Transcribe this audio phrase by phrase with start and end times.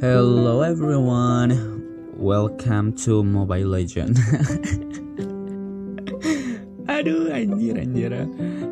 [0.00, 1.52] Hello everyone,
[2.16, 4.16] welcome to Mobile Legend.
[6.88, 8.08] Aduh anjir anjir.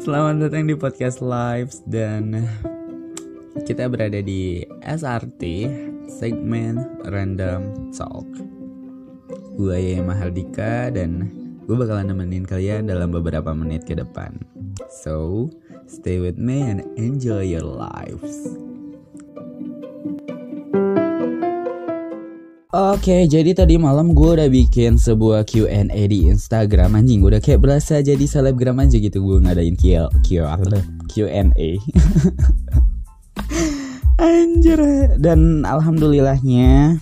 [0.01, 2.49] Selamat datang di podcast Lives dan
[3.69, 5.69] kita berada di SRT
[6.09, 8.25] segmen Random Talk.
[9.61, 11.29] Gue Yaya Mahardika dan
[11.69, 14.33] gue bakalan nemenin kalian dalam beberapa menit ke depan.
[15.05, 15.53] So,
[15.85, 18.68] stay with me and enjoy your lives.
[22.69, 27.25] Oke, jadi tadi malam gue udah bikin sebuah Q&A di Instagram anjing.
[27.25, 29.73] Gue udah kayak berasa jadi selebgram aja gitu gue ngadain
[31.09, 31.71] Q&A.
[34.21, 34.81] Anjir.
[35.17, 37.01] Dan alhamdulillahnya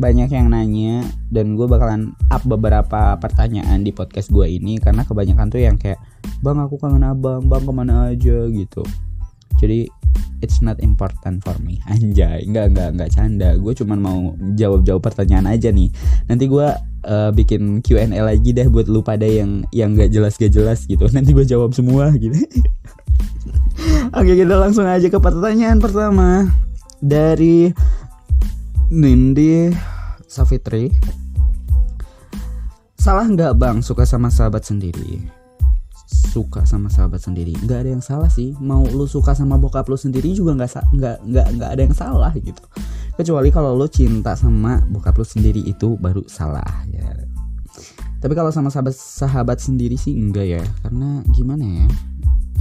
[0.00, 5.52] banyak yang nanya dan gue bakalan up beberapa pertanyaan di podcast gue ini karena kebanyakan
[5.52, 6.00] tuh yang kayak
[6.40, 8.80] bang aku kangen abang bang ke mana aja gitu
[9.60, 9.88] jadi
[10.42, 11.78] it's not important for me.
[11.92, 13.54] Anjay nggak nggak nggak canda.
[13.56, 14.18] Gue cuman mau
[14.58, 15.88] jawab jawab pertanyaan aja nih.
[16.26, 16.68] Nanti gue
[17.06, 21.06] uh, bikin Q&A lagi deh buat lu pada yang yang nggak jelas gak jelas gitu.
[21.16, 22.34] Nanti gue jawab semua gitu.
[24.18, 26.50] Oke kita langsung aja ke pertanyaan pertama.
[27.00, 27.72] Dari
[28.92, 29.72] Nindi
[30.28, 30.92] Safitri.
[33.02, 35.41] Salah nggak bang suka sama sahabat sendiri
[36.32, 37.52] suka sama sahabat sendiri.
[37.60, 38.56] Nggak ada yang salah sih.
[38.56, 42.32] Mau lu suka sama bokap lu sendiri juga nggak nggak nggak nggak ada yang salah
[42.32, 42.64] gitu.
[43.12, 47.12] Kecuali kalau lu cinta sama bokap lu sendiri itu baru salah ya.
[48.24, 50.62] Tapi kalau sama sahabat sahabat sendiri sih enggak ya.
[50.80, 51.86] Karena gimana ya?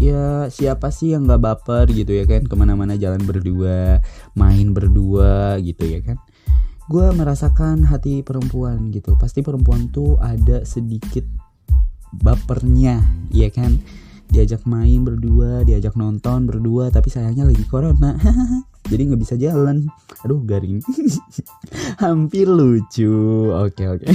[0.01, 2.43] Ya siapa sih yang nggak baper gitu ya kan?
[2.49, 4.03] Ke mana-mana jalan berdua
[4.35, 6.19] main berdua gitu ya kan?
[6.91, 9.15] Gue merasakan hati perempuan gitu.
[9.15, 11.23] Pasti perempuan tuh ada sedikit
[12.19, 12.99] bapernya
[13.31, 13.79] ya kan?
[14.31, 18.15] Diajak main berdua diajak nonton berdua tapi sayangnya lagi corona.
[18.91, 19.87] Jadi nggak bisa jalan.
[20.27, 20.83] Aduh garing.
[22.03, 23.51] Hampir lucu.
[23.55, 24.03] Oke oke.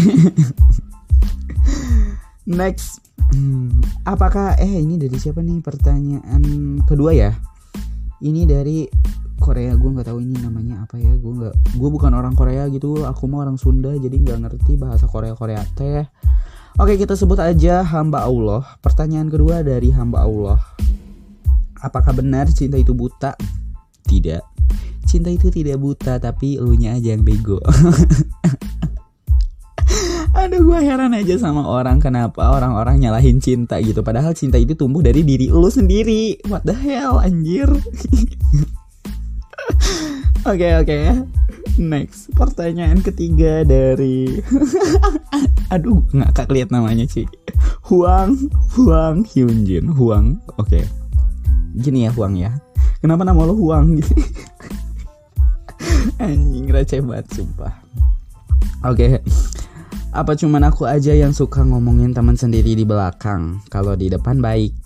[2.60, 3.00] Next.
[3.32, 5.64] Hmm, apakah eh ini dari siapa nih?
[5.64, 7.32] Pertanyaan kedua ya.
[8.20, 8.84] Ini dari
[9.40, 9.72] Korea.
[9.76, 11.16] Gue nggak tahu ini namanya apa ya.
[11.16, 13.08] Gue nggak gue bukan orang Korea gitu.
[13.08, 16.04] Aku mau orang Sunda jadi nggak ngerti bahasa Korea Korea teh
[16.76, 18.60] Oke kita sebut aja hamba Allah.
[18.84, 20.60] Pertanyaan kedua dari hamba Allah.
[21.80, 23.32] Apakah benar cinta itu buta?
[24.04, 24.44] Tidak.
[25.08, 27.56] Cinta itu tidak buta tapi elunya aja yang bego.
[30.36, 34.04] Aduh gue heran aja sama orang Kenapa orang-orang nyalahin cinta gitu.
[34.04, 36.44] Padahal cinta itu tumbuh dari diri lu sendiri.
[36.44, 37.72] What the hell anjir?
[40.46, 40.86] Oke oke.
[40.86, 41.26] Okay, okay.
[41.80, 42.30] Next.
[42.36, 44.28] Pertanyaan ketiga dari
[45.74, 47.26] Aduh nggak lihat namanya sih
[47.86, 49.90] Huang Huang Hyunjin.
[49.90, 50.66] Huang oke.
[50.66, 50.84] Okay.
[51.78, 52.54] Gini ya Huang ya.
[52.98, 53.98] Kenapa nama lo Huang?
[53.98, 54.10] Gitu
[56.22, 57.74] Anjing receh banget sumpah.
[58.86, 58.94] Oke.
[58.94, 59.10] Okay.
[60.16, 63.60] Apa cuman aku aja yang suka ngomongin teman sendiri di belakang?
[63.68, 64.85] Kalau di depan baik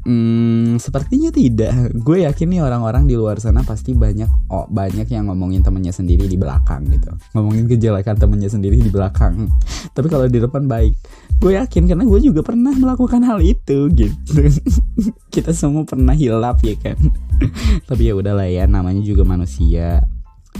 [0.00, 1.92] Hmm, sepertinya tidak.
[2.00, 6.24] Gue yakin nih orang-orang di luar sana pasti banyak oh banyak yang ngomongin temennya sendiri
[6.24, 7.12] di belakang gitu.
[7.36, 9.44] Ngomongin kejelekan temennya sendiri di belakang.
[9.96, 10.96] Tapi kalau di depan baik.
[11.40, 14.40] Gue yakin karena gue juga pernah melakukan hal itu gitu.
[15.34, 16.96] Kita semua pernah hilap ya kan.
[17.88, 20.00] Tapi ya udahlah ya namanya juga manusia.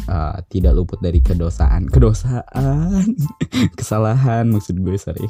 [0.07, 3.11] Uh, tidak luput dari kedosaan kedosaan
[3.75, 5.27] kesalahan maksud gue sorry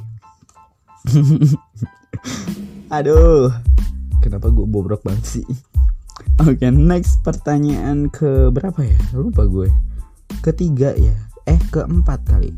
[2.92, 3.48] aduh
[4.20, 5.47] kenapa gue bobrok banget sih?
[6.41, 8.97] Oke okay, next pertanyaan ke berapa ya?
[9.16, 9.69] Lupa gue.
[10.44, 11.16] Ketiga ya?
[11.48, 12.53] Eh keempat kali.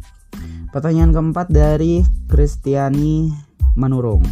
[0.74, 3.30] Pertanyaan keempat dari Kristiani
[3.78, 4.26] Manurung.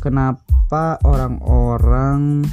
[0.00, 2.46] Kenapa orang-orang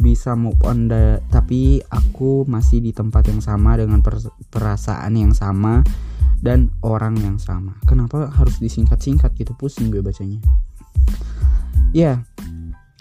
[0.00, 4.00] bisa move on da tapi aku masih di tempat yang sama dengan
[4.48, 5.84] perasaan yang sama
[6.40, 7.76] dan orang yang sama?
[7.84, 9.52] Kenapa harus disingkat-singkat gitu?
[9.54, 10.40] Pusing gue bacanya.
[11.90, 12.24] Ya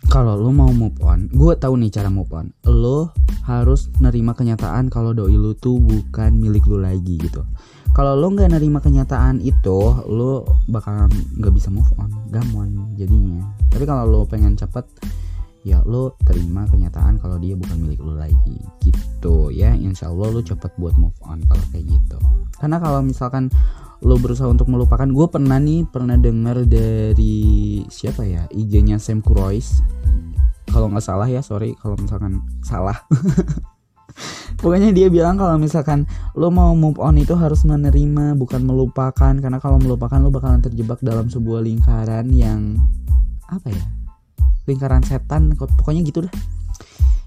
[0.10, 2.50] kalau lo mau move on gue tahu nih cara move on.
[2.66, 3.14] Lo
[3.46, 7.46] harus nerima kenyataan kalau doi lo tuh bukan milik lo lagi gitu.
[7.94, 9.78] Kalau lo nggak nerima kenyataan itu
[10.10, 11.06] lo bakal
[11.38, 13.46] nggak bisa move on gampang jadinya.
[13.70, 14.90] Tapi kalau lo pengen cepet
[15.68, 18.58] ya lo terima kenyataan kalau dia bukan milik lo lagi.
[18.84, 19.76] Gitu ya.
[19.76, 22.18] Insya Allah lo cepet buat move on kalau kayak gitu.
[22.60, 23.52] Karena kalau misalkan
[24.00, 28.48] lo berusaha untuk melupakan gue pernah nih pernah dengar dari siapa ya?
[28.48, 29.84] IG-nya Sam Kurois
[30.70, 32.96] kalau nggak salah ya sorry kalau misalkan salah.
[34.60, 36.04] Pokoknya dia bilang kalau misalkan
[36.36, 39.34] lo mau move on itu harus menerima bukan melupakan.
[39.36, 42.76] Karena kalau melupakan lo bakalan terjebak dalam sebuah lingkaran yang
[43.50, 43.99] apa ya
[44.70, 46.34] lingkaran setan pokoknya gitu dah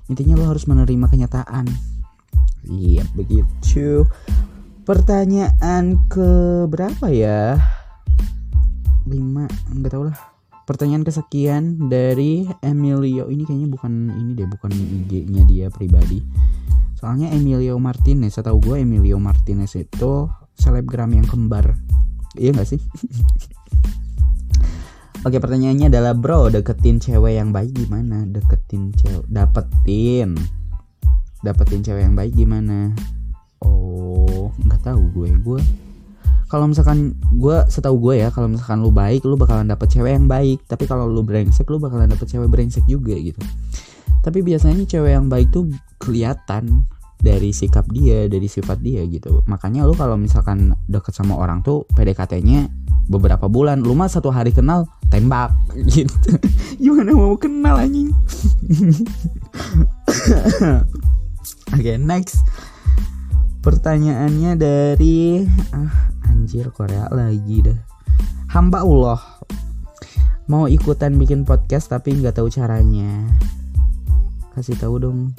[0.06, 1.66] intinya lo harus menerima kenyataan
[2.66, 4.06] Iya begitu.
[4.86, 6.30] Pertanyaan ke
[6.70, 7.58] berapa ya?
[9.06, 10.18] Lima, nggak tahu lah.
[10.62, 13.26] Pertanyaan kesekian dari Emilio.
[13.26, 16.22] Ini kayaknya bukan ini deh, bukan IG-nya dia pribadi.
[16.94, 21.74] Soalnya Emilio Martinez, tahu gue Emilio Martinez itu selebgram yang kembar.
[22.38, 22.78] Iya gak sih?
[25.22, 28.26] Oke pertanyaannya adalah bro deketin cewek yang baik gimana?
[28.26, 30.34] Deketin cewek dapetin.
[31.46, 32.90] Dapetin cewek yang baik gimana?
[33.62, 35.30] Oh nggak tahu gue.
[35.46, 35.62] Gue
[36.50, 40.26] kalau misalkan gue setahu gue ya kalau misalkan lu baik lu bakalan dapet cewek yang
[40.26, 40.66] baik.
[40.66, 43.38] Tapi kalau lu brengsek lu bakalan dapet cewek brengsek juga gitu.
[44.26, 45.70] Tapi biasanya cewek yang baik tuh
[46.02, 46.82] kelihatan
[47.22, 49.46] dari sikap dia dari sifat dia gitu.
[49.46, 52.66] Makanya lu kalau misalkan deket sama orang tuh PDKT-nya
[53.06, 53.86] beberapa bulan.
[53.86, 55.54] Lu mah satu hari kenal tembak
[55.94, 56.34] gitu.
[56.82, 58.10] Gimana mau kenal anjing?
[61.72, 62.42] Oke okay, next.
[63.62, 67.78] Pertanyaannya dari ah anjir Korea lagi dah
[68.50, 69.22] hamba Allah.
[70.50, 73.30] Mau ikutan bikin podcast tapi nggak tahu caranya.
[74.58, 75.32] Kasih tahu dong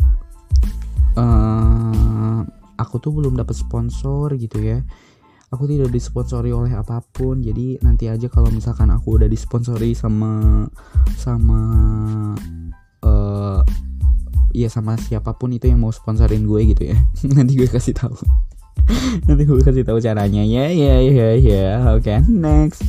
[1.17, 2.41] uh,
[2.77, 4.81] aku tuh belum dapat sponsor gitu ya.
[5.53, 7.45] Aku tidak disponsori oleh apa pun.
[7.45, 10.65] Jadi nanti aja kalau misalkan aku udah disponsori sama
[11.13, 11.61] sama
[13.05, 13.61] uh,
[14.49, 16.97] ya sama siapa pun itu yang mau sponsorin gue gitu ya.
[17.37, 18.17] Nanti gue kasih tahu.
[19.29, 20.41] Nanti gue kasih tahu caranya.
[20.41, 21.65] Ya ya ya ya.
[21.93, 22.81] Oke okay, next.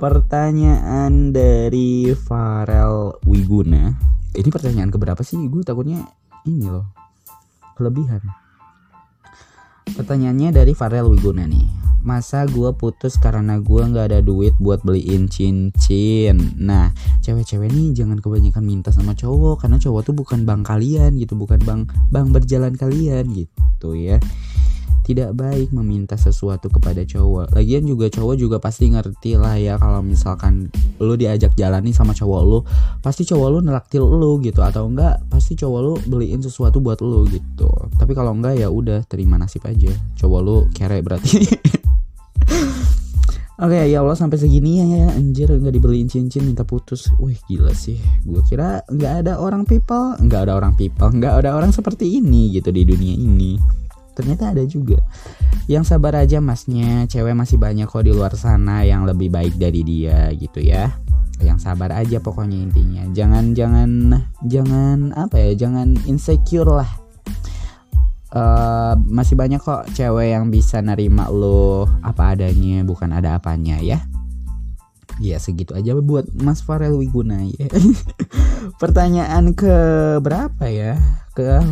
[0.00, 3.92] Pertanyaan dari Farel Wiguna.
[4.36, 5.40] Ini pertanyaan keberapa sih?
[5.48, 6.04] Gue takutnya
[6.48, 6.95] ini loh
[7.76, 8.24] kelebihan.
[9.94, 11.68] Pertanyaannya dari Farel Wiguna nih.
[12.06, 16.54] Masa gue putus karena gue nggak ada duit buat beliin cincin?
[16.58, 16.94] Nah
[17.26, 21.58] cewek-cewek nih jangan kebanyakan minta sama cowok karena cowok tuh bukan bang kalian gitu bukan
[21.66, 21.82] bang
[22.14, 24.22] bang berjalan kalian gitu ya
[25.06, 27.54] tidak baik meminta sesuatu kepada cowok.
[27.54, 30.66] Lagian juga cowok juga pasti ngerti lah ya kalau misalkan
[30.98, 32.58] lu diajak jalani sama cowok lu,
[33.06, 37.22] pasti cowok lu nelaktil lu gitu atau enggak pasti cowok lu beliin sesuatu buat lu
[37.30, 37.70] gitu.
[37.94, 39.94] Tapi kalau enggak ya udah terima nasib aja.
[40.18, 41.38] Cowok lu kere berarti.
[43.56, 47.08] Oke okay, ya Allah sampai segini ya, ya anjir nggak dibeliin cincin minta putus.
[47.22, 47.96] Wih gila sih.
[48.26, 52.52] Gue kira nggak ada orang people, nggak ada orang people, nggak ada orang seperti ini
[52.52, 53.85] gitu di dunia ini
[54.16, 54.96] ternyata ada juga.
[55.68, 57.04] Yang sabar aja masnya.
[57.04, 60.88] Cewek masih banyak kok di luar sana yang lebih baik dari dia gitu ya.
[61.44, 63.04] Yang sabar aja pokoknya intinya.
[63.12, 63.90] Jangan jangan
[64.48, 66.90] jangan apa ya jangan insecure lah.
[68.32, 74.02] Uh, masih banyak kok cewek yang bisa nerima lo apa adanya bukan ada apanya ya
[75.22, 77.66] ya segitu aja buat Mas Farel Wiguna ya
[78.82, 79.74] pertanyaan ke
[80.20, 81.00] berapa ya
[81.32, 81.62] ke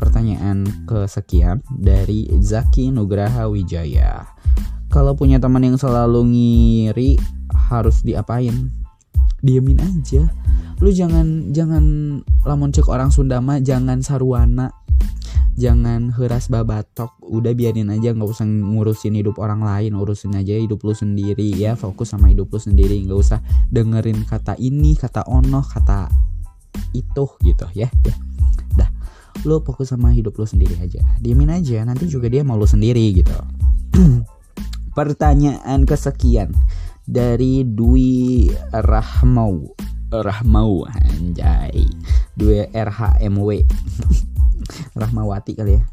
[0.00, 4.24] pertanyaan kesekian dari Zaki Nugraha Wijaya.
[4.88, 7.20] Kalau punya teman yang selalu ngiri
[7.68, 8.72] harus diapain?
[9.44, 10.24] Diemin aja.
[10.80, 11.84] Lu jangan jangan
[12.48, 14.72] lamun cek orang Sundama jangan sarwana.
[15.60, 20.80] Jangan heras babatok, udah biarin aja nggak usah ngurusin hidup orang lain, urusin aja hidup
[20.80, 25.60] lu sendiri ya, fokus sama hidup lu sendiri, nggak usah dengerin kata ini, kata ono,
[25.60, 26.08] kata
[26.96, 27.92] itu gitu ya.
[28.08, 28.16] ya.
[29.44, 31.00] Lo fokus sama hidup lo sendiri aja.
[31.20, 33.36] Diemin aja nanti juga dia mau lo sendiri gitu.
[34.96, 36.52] Pertanyaan kesekian
[37.08, 39.76] dari Dwi Rahmau.
[40.10, 41.84] Rahmau anjay.
[42.36, 43.50] Dwi RHMW
[45.00, 45.84] Rahmawati kali ya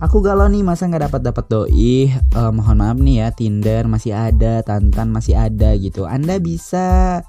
[0.00, 2.08] Aku galau nih masa nggak dapat dapat doi.
[2.32, 6.08] Uh, mohon maaf nih ya Tinder masih ada, Tantan masih ada gitu.
[6.08, 7.20] Anda bisa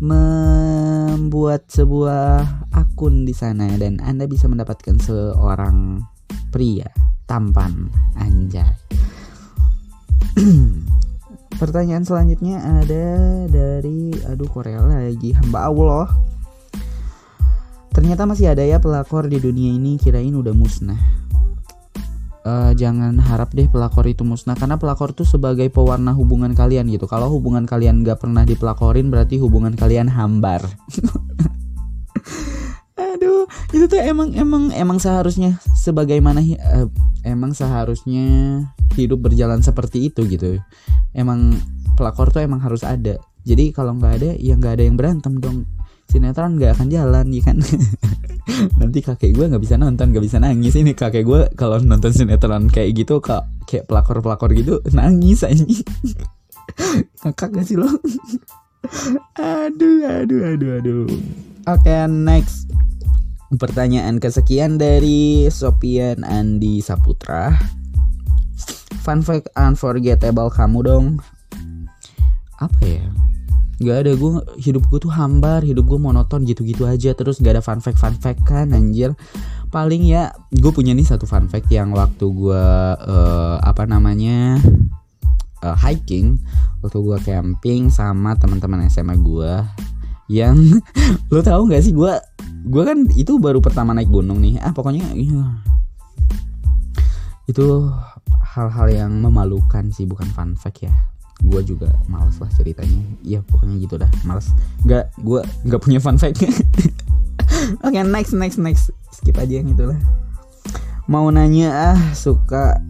[0.00, 6.00] membuat sebuah akun di sana dan Anda bisa mendapatkan seorang
[6.48, 6.88] pria
[7.28, 8.72] tampan anjay.
[11.60, 13.06] Pertanyaan selanjutnya ada
[13.52, 16.08] dari aduh Korea lagi hamba Allah.
[17.94, 20.98] Ternyata masih ada ya pelakor di dunia ini kirain udah musnah.
[22.44, 27.06] Uh, jangan harap deh pelakor itu musnah karena pelakor itu sebagai pewarna hubungan kalian gitu.
[27.06, 30.60] Kalau hubungan kalian gak pernah dipelakorin berarti hubungan kalian hambar.
[32.98, 36.90] Aduh itu tuh emang emang emang seharusnya sebagaimana uh,
[37.22, 38.26] emang seharusnya
[38.98, 40.58] hidup berjalan seperti itu gitu.
[41.14, 41.56] Emang
[41.94, 43.22] pelakor tuh emang harus ada.
[43.46, 45.64] Jadi kalau nggak ada ya nggak ada yang berantem dong
[46.08, 47.56] sinetron nggak akan jalan ya kan
[48.80, 52.68] nanti kakek gue nggak bisa nonton nggak bisa nangis ini kakek gue kalau nonton sinetron
[52.68, 55.64] kayak gitu kak kayak pelakor pelakor gitu nangis aja
[57.24, 57.88] kakak gak sih lo
[59.40, 61.04] aduh aduh aduh aduh
[61.64, 62.68] oke okay, next
[63.54, 67.54] Pertanyaan kesekian dari Sopian Andi Saputra.
[69.06, 71.06] Fun fact unforgettable kamu dong.
[72.58, 73.06] Apa ya?
[73.82, 77.10] Gak ada gue hidup gue tuh hambar, hidup gue monoton gitu-gitu aja.
[77.14, 79.14] Terus gak ada fun fact fun fact kan anjir.
[79.74, 84.62] Paling ya gue punya nih satu fun fact yang waktu gue uh, apa namanya
[85.66, 86.38] uh, hiking,
[86.84, 89.52] waktu gue camping sama teman-teman SMA gue
[90.30, 90.56] yang
[91.34, 92.12] lo tahu nggak sih gue
[92.64, 94.62] gue kan itu baru pertama naik gunung nih.
[94.62, 95.44] Ah pokoknya ya,
[97.50, 97.90] itu
[98.54, 100.94] hal-hal yang memalukan sih bukan fun fact ya
[101.42, 103.02] gue juga males lah ceritanya.
[103.26, 104.10] Ya pokoknya gitu dah.
[104.22, 104.50] Males.
[104.86, 106.38] Nggak gue nggak punya fun fact.
[106.44, 106.52] Oke
[107.82, 108.94] okay, next next next.
[109.10, 109.98] Skip aja yang itulah.
[111.10, 112.80] Mau nanya ah suka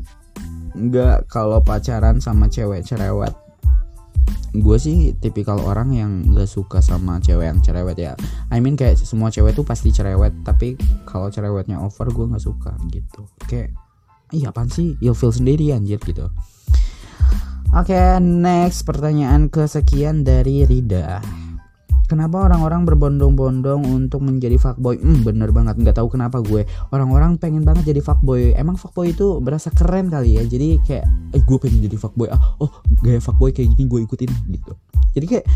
[0.74, 3.30] nggak kalau pacaran sama cewek cerewet
[4.54, 8.14] gue sih tipikal orang yang gak suka sama cewek yang cerewet ya.
[8.54, 10.78] I mean kayak semua cewek tuh pasti cerewet tapi
[11.10, 13.26] kalau cerewetnya over gue nggak suka gitu.
[13.50, 13.74] Kayak
[14.30, 14.94] iya apaan sih?
[15.02, 16.30] Feel sendiri anjir gitu
[17.74, 21.18] Oke okay, next pertanyaan kesekian dari Rida.
[22.06, 25.02] Kenapa orang-orang berbondong-bondong untuk menjadi fuckboy?
[25.02, 26.62] Hmm bener banget nggak tahu kenapa gue.
[26.94, 28.54] Orang-orang pengen banget jadi fuckboy.
[28.54, 30.46] Emang fuckboy itu berasa keren kali ya.
[30.46, 31.02] Jadi kayak
[31.34, 32.30] eh gue pengen jadi fuckboy.
[32.30, 32.70] Ah, Oh
[33.02, 34.72] gaya fuckboy kayak gini gue ikutin gitu.
[35.18, 35.46] Jadi kayak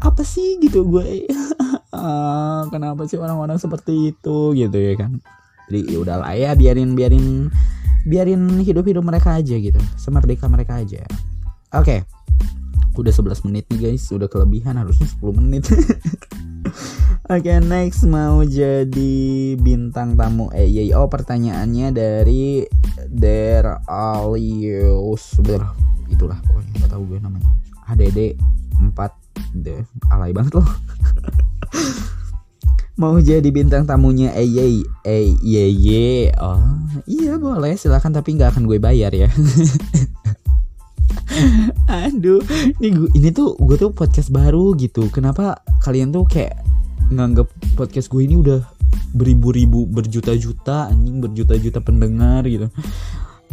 [0.00, 0.56] apa sih?
[0.56, 1.04] gitu gue.
[1.92, 4.56] Ah, Kenapa sih orang-orang seperti itu?
[4.56, 5.20] Gitu ya kan.
[5.68, 7.52] Jadi ya udahlah ya biarin biarin
[8.08, 9.76] biarin hidup-hidup mereka aja gitu.
[10.00, 11.04] Semerdeka mereka aja
[11.72, 12.04] Oke.
[12.04, 12.22] Okay
[12.96, 14.04] udah 11 menit nih guys.
[14.12, 15.64] Udah kelebihan harusnya 10 menit.
[17.32, 20.52] Oke okay, next mau jadi bintang tamu.
[20.52, 20.94] Eh iya, iya.
[21.00, 22.66] oh pertanyaannya dari
[23.08, 25.40] Der Alius
[26.12, 26.72] itulah pokoknya.
[26.82, 27.48] Nggak tahu gue namanya.
[27.88, 28.36] HDD
[28.92, 29.80] 4 deh
[30.12, 30.68] alay banget loh.
[33.00, 34.68] Mau jadi bintang tamunya iya
[35.08, 36.60] iya oh
[37.08, 37.72] iya boleh.
[37.80, 38.12] Silakan.
[38.12, 39.32] Tapi nggak akan gue bayar ya
[42.06, 42.42] aduh.
[42.78, 45.08] Ini gua, ini tuh gue tuh podcast baru gitu.
[45.08, 46.60] Kenapa kalian tuh kayak
[47.12, 48.60] nganggap podcast gue ini udah
[49.12, 52.68] beribu-ribu berjuta-juta anjing berjuta-juta pendengar gitu.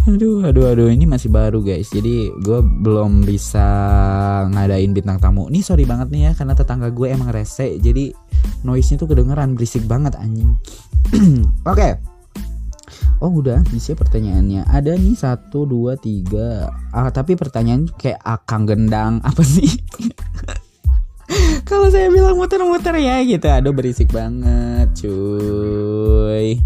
[0.08, 1.92] Aduh aduh aduh ini masih baru guys.
[1.92, 3.68] Jadi gue belum bisa
[4.48, 5.52] ngadain bintang tamu.
[5.52, 7.76] Nih sorry banget nih ya karena tetangga gue emang rese.
[7.80, 8.16] Jadi
[8.64, 10.56] noise nya tuh kedengeran berisik banget anjing.
[11.68, 11.76] Oke.
[11.76, 12.19] okay.
[13.20, 14.64] Oh udah bisa pertanyaannya.
[14.64, 16.72] Ada nih satu dua tiga.
[16.96, 19.68] Ah, Tapi pertanyaan kayak akang gendang Apa sih?
[21.68, 23.44] Kalau saya bilang muter-muter ya gitu.
[23.52, 26.64] Aduh berisik banget cuy.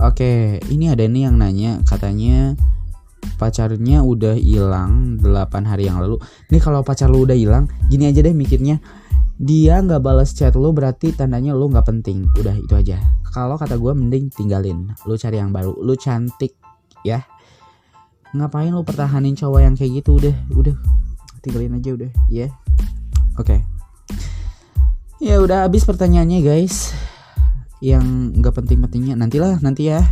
[0.00, 2.56] Oke ini ada nih yang nanya Katanya
[3.36, 6.20] pacarnya udah hilang 8 hari yang lalu.
[6.52, 8.84] Nih kalau pacar lu udah hilang Gini aja deh mikirnya.
[9.40, 12.28] Dia nggak balas chat lu berarti tandanya lu nggak penting.
[12.36, 14.90] Udah itu aja kalau kata gue mending tinggalin.
[15.06, 15.74] Lu cari yang baru.
[15.78, 16.54] Lu cantik
[17.06, 17.22] ya.
[18.34, 20.18] Ngapain lu pertahanin cowok yang kayak gitu?
[20.18, 20.76] Udah udah.
[21.40, 22.46] Tinggalin aja udah ya.
[22.46, 22.50] Yeah.
[23.40, 23.48] oke.
[23.48, 23.60] Okay.
[25.20, 26.92] ya udah habis pertanyaannya guys.
[27.80, 28.04] Yang
[28.38, 30.04] nggak penting-pentingnya nantilah nanti ya.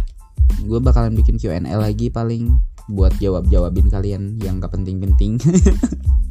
[0.65, 2.57] Gue bakalan bikin Q&A lagi paling
[2.89, 5.37] buat jawab jawabin kalian yang gak penting-penting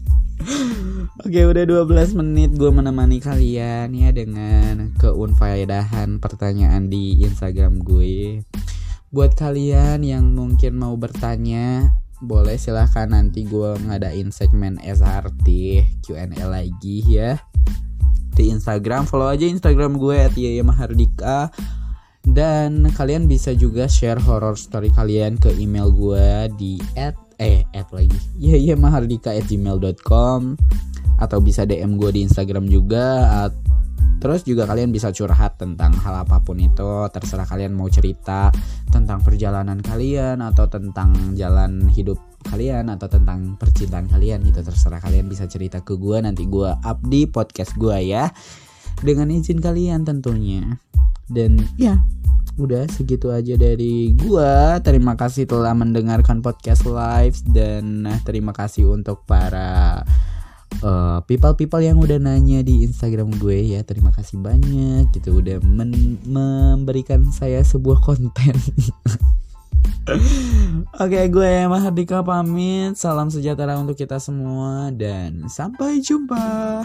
[1.24, 8.44] Oke udah 12 menit gue menemani kalian ya dengan keunfaedahan pertanyaan di Instagram gue.
[9.10, 15.48] Buat kalian yang mungkin mau bertanya boleh silahkan nanti gue ngadain segmen SRT
[16.06, 17.38] Q&A lagi ya.
[18.38, 21.50] Di Instagram follow aja Instagram gue at Mahardika.
[22.28, 27.90] Dan kalian bisa juga share horror story kalian ke email gue di at eh at
[27.94, 28.18] lagi.
[28.38, 30.58] Ya ya mahardika at gmail.com
[31.18, 33.50] atau bisa DM gue di Instagram juga.
[34.18, 37.06] Terus juga kalian bisa curhat tentang hal apa pun itu.
[37.14, 38.50] Terserah kalian mau cerita
[38.90, 42.18] tentang perjalanan kalian atau tentang jalan hidup
[42.50, 47.00] kalian atau tentang percintaan kalian itu terserah kalian bisa cerita ke gue nanti gue up
[47.06, 48.34] di podcast gue ya.
[48.98, 50.66] Dengan izin kalian tentunya.
[51.30, 52.02] Dan ya
[52.58, 54.82] udah segitu aja dari gua.
[54.82, 60.02] Terima kasih telah mendengarkan podcast live dan eh, terima kasih untuk para
[60.82, 63.86] eh, people-people uh, yang udah nanya di Instagram gue ya.
[63.86, 65.62] Terima kasih banyak gitu udah
[66.26, 68.58] memberikan saya sebuah konten.
[70.08, 72.98] Oke, okay, gue Mahardika pamit.
[72.98, 76.82] Salam sejahtera untuk kita semua dan sampai jumpa.